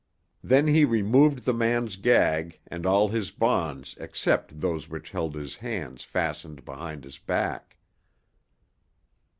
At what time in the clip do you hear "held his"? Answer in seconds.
5.11-5.57